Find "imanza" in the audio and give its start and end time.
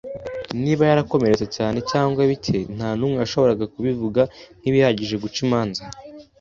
5.45-5.83